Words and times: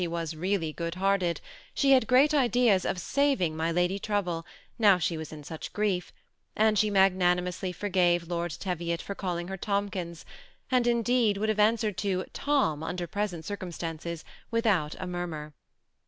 was 0.09 0.35
really 0.35 0.73
good 0.73 0.95
hearted, 0.95 1.39
she 1.75 1.91
had 1.91 2.07
great 2.07 2.33
ideas 2.33 2.85
of 2.85 2.97
saving 2.97 3.53
mj 3.53 3.75
lady 3.75 3.99
trouble, 3.99 4.43
now 4.79 4.97
she 4.97 5.15
was 5.15 5.31
in 5.31 5.43
such 5.43 5.71
grief; 5.73 6.11
and 6.55 6.79
she 6.79 6.89
magnanimonslj 6.89 7.75
forgave 7.75 8.27
Lord 8.27 8.49
Teviot 8.49 8.99
for 8.99 9.13
calling 9.13 9.47
her 9.47 9.57
Tomkins, 9.57 10.25
and, 10.71 10.87
indeed, 10.87 11.37
would 11.37 11.49
have 11.49 11.59
answered 11.59 11.97
to 11.99 12.17
^ 12.23 12.25
Tom,'' 12.33 12.81
under 12.81 13.05
present 13.05 13.45
circumstances, 13.45 14.25
without 14.49 14.95
a 14.99 15.05
murmur. 15.05 15.53